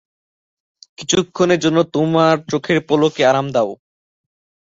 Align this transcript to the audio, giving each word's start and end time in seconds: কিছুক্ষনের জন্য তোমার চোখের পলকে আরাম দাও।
কিছুক্ষনের 0.97 1.59
জন্য 1.59 1.79
তোমার 1.93 2.35
চোখের 2.51 2.79
পলকে 2.89 3.21
আরাম 3.25 3.47
দাও। 3.55 3.71